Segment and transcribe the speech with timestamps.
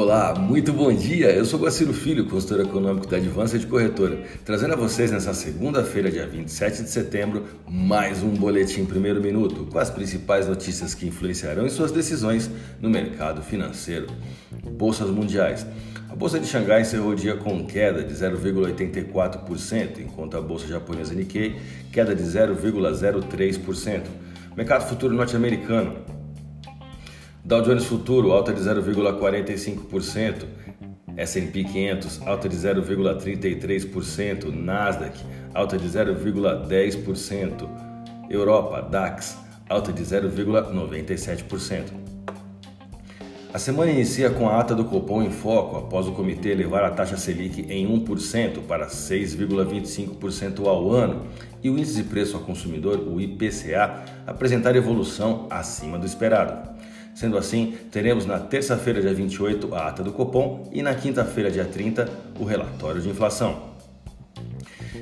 [0.00, 1.32] Olá, muito bom dia.
[1.32, 6.08] Eu sou Guaciro Filho, consultor econômico da Advança de Corretora, trazendo a vocês nessa segunda-feira,
[6.08, 11.66] dia 27 de setembro, mais um boletim primeiro minuto com as principais notícias que influenciarão
[11.66, 12.48] em suas decisões
[12.80, 14.06] no mercado financeiro.
[14.70, 15.66] Bolsas mundiais.
[16.08, 21.12] A bolsa de Xangai encerrou o dia com queda de 0,84%, enquanto a bolsa japonesa
[21.12, 21.56] Nikkei
[21.90, 24.02] queda de 0,03%.
[24.56, 26.17] Mercado futuro norte-americano.
[27.48, 30.44] Dow Jones Futuro, alta de 0,45%.
[31.16, 34.52] S&P 500, alta de 0,33%.
[34.52, 35.18] Nasdaq,
[35.54, 37.66] alta de 0,10%.
[38.28, 41.84] Europa, DAX, alta de 0,97%.
[43.50, 46.90] A semana inicia com a ata do Copom em foco após o comitê elevar a
[46.90, 51.22] taxa Selic em 1% para 6,25% ao ano
[51.62, 56.76] e o índice de preço ao consumidor, o IPCA, apresentar evolução acima do esperado.
[57.18, 61.64] Sendo assim, teremos na terça-feira, dia 28, a ata do Copom e na quinta-feira, dia
[61.64, 63.70] 30, o relatório de inflação.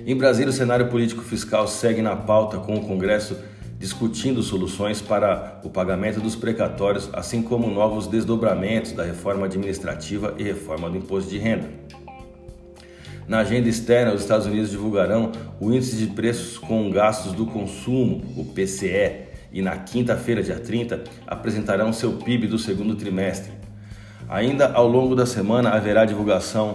[0.07, 3.37] Em Brasília, o cenário político fiscal segue na pauta com o Congresso
[3.79, 10.43] discutindo soluções para o pagamento dos precatórios, assim como novos desdobramentos da reforma administrativa e
[10.43, 11.69] reforma do imposto de renda.
[13.29, 18.25] Na agenda externa, os Estados Unidos divulgarão o índice de preços com gastos do consumo,
[18.39, 19.26] o PCE,
[19.57, 23.51] e na quinta-feira, dia 30, apresentarão seu PIB do segundo trimestre.
[24.29, 26.75] Ainda ao longo da semana haverá divulgação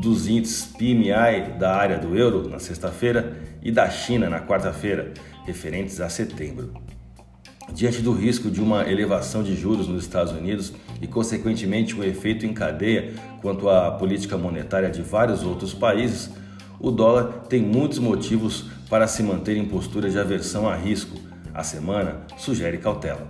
[0.00, 5.12] dos índices PMI da área do euro na sexta-feira e da China na quarta-feira,
[5.44, 6.72] referentes a setembro.
[7.74, 12.46] Diante do risco de uma elevação de juros nos Estados Unidos e, consequentemente, o efeito
[12.46, 16.30] em cadeia quanto à política monetária de vários outros países,
[16.80, 21.62] o dólar tem muitos motivos para se manter em postura de aversão a risco, a
[21.62, 23.26] semana sugere cautela.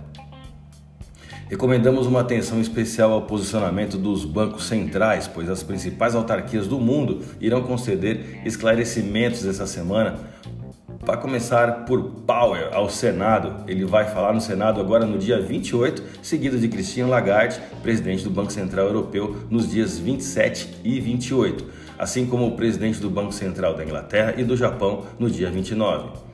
[1.47, 7.21] Recomendamos uma atenção especial ao posicionamento dos bancos centrais, pois as principais autarquias do mundo
[7.39, 10.15] irão conceder esclarecimentos essa semana.
[11.05, 16.01] Para começar por Powell ao Senado, ele vai falar no Senado agora no dia 28,
[16.23, 21.63] seguido de Christine Lagarde, presidente do Banco Central Europeu, nos dias 27 e 28,
[21.99, 26.25] assim como o presidente do Banco Central da Inglaterra e do Japão no dia 29.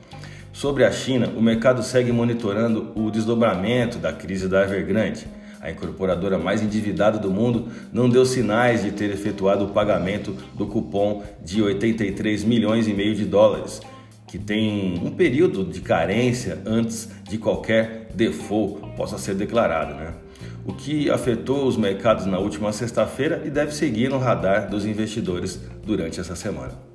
[0.52, 5.26] Sobre a China, o mercado segue monitorando o desdobramento da crise da Evergrande.
[5.60, 10.66] A incorporadora mais endividada do mundo não deu sinais de ter efetuado o pagamento do
[10.66, 13.80] cupom de 83 milhões e meio de dólares,
[14.26, 20.12] que tem um período de carência antes de qualquer default possa ser declarado, né?
[20.66, 25.58] O que afetou os mercados na última sexta-feira e deve seguir no radar dos investidores
[25.82, 26.91] durante essa semana.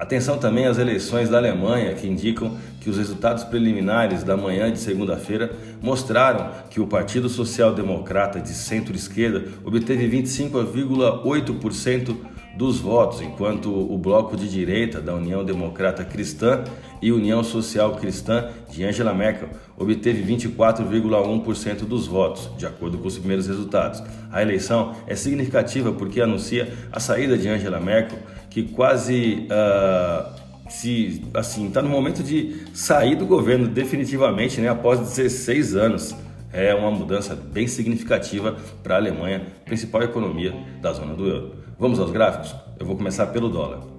[0.00, 4.78] Atenção também às eleições da Alemanha, que indicam que os resultados preliminares da manhã de
[4.78, 5.52] segunda-feira
[5.82, 12.16] mostraram que o Partido Social Democrata de centro-esquerda obteve 25,8%
[12.56, 16.64] dos votos, enquanto o bloco de direita da União Democrata Cristã
[17.02, 23.16] e União Social Cristã de Angela Merkel obteve 24,1% dos votos, de acordo com os
[23.16, 24.02] primeiros resultados.
[24.30, 28.18] A eleição é significativa porque anuncia a saída de Angela Merkel,
[28.50, 35.00] que quase uh, se assim está no momento de sair do governo definitivamente, né, após
[35.00, 36.14] 16 anos.
[36.52, 40.52] É uma mudança bem significativa para a Alemanha, principal economia
[40.82, 41.54] da zona do euro.
[41.78, 42.54] Vamos aos gráficos?
[42.78, 43.89] Eu vou começar pelo dólar.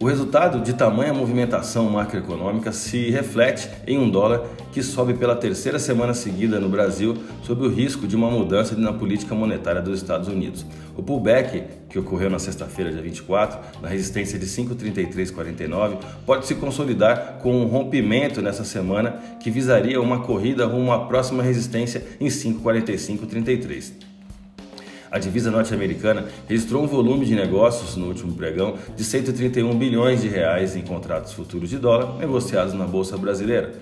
[0.00, 5.76] O resultado de tamanha movimentação macroeconômica se reflete em um dólar que sobe pela terceira
[5.76, 10.28] semana seguida no Brasil sob o risco de uma mudança na política monetária dos Estados
[10.28, 10.64] Unidos.
[10.96, 17.40] O pullback, que ocorreu na sexta-feira, dia 24, na resistência de 5,3349, pode se consolidar
[17.42, 24.07] com um rompimento nessa semana que visaria uma corrida rumo à próxima resistência em 5,4533.
[25.10, 30.28] A divisa norte-americana registrou um volume de negócios no último pregão de 131 bilhões de
[30.28, 33.72] reais em contratos futuros de dólar negociados na bolsa brasileira.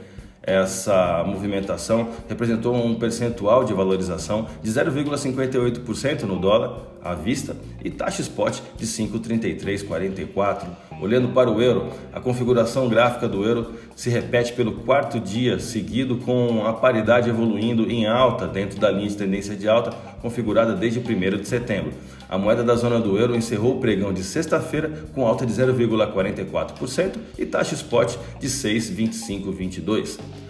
[0.46, 8.22] Essa movimentação representou um percentual de valorização de 0,58% no dólar à vista e taxa
[8.22, 10.66] spot de 5,3344.
[11.00, 16.18] Olhando para o euro, a configuração gráfica do euro se repete pelo quarto dia seguido
[16.18, 19.90] com a paridade evoluindo em alta dentro da linha de tendência de alta
[20.22, 21.92] configurada desde 1 de setembro.
[22.28, 27.16] A moeda da zona do euro encerrou o pregão de sexta-feira com alta de 0,44%
[27.38, 30.18] e taxa spot de 6,2522.